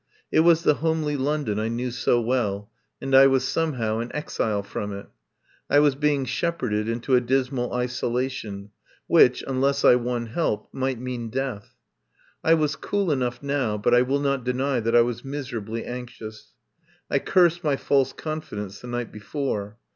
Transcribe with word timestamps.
It 0.31 0.39
was 0.39 0.63
the 0.63 0.73
homely 0.81 1.15
London 1.15 1.59
I 1.59 1.67
knew 1.67 1.91
so 1.91 2.19
well, 2.19 2.71
and 2.99 3.13
I 3.13 3.27
was 3.27 3.47
somehow 3.47 3.99
an 3.99 4.09
exile 4.15 4.63
from 4.63 4.91
it. 4.93 5.05
I 5.69 5.77
was 5.77 5.93
being 5.93 6.25
shepherded 6.25 6.89
into 6.89 7.13
a 7.15 7.21
dismal 7.21 7.71
isolation, 7.71 8.71
which, 9.05 9.43
unless 9.45 9.85
I 9.85 9.93
won 9.93 10.25
help, 10.25 10.73
might 10.73 10.99
mean 10.99 11.29
death. 11.29 11.75
I 12.43 12.55
was 12.55 12.75
cool 12.75 13.11
enough 13.11 13.43
now, 13.43 13.77
but 13.77 13.93
I 13.93 14.01
will 14.01 14.19
not 14.21 14.43
deny 14.43 14.79
that 14.79 14.95
I 14.95 15.01
was 15.01 15.23
miserably 15.23 15.85
anxious. 15.85 16.55
I 17.11 17.19
cursed 17.19 17.63
my 17.63 17.75
false 17.75 18.11
confidence 18.11 18.79
the 18.81 18.87
night 18.87 19.11
before. 19.11 19.77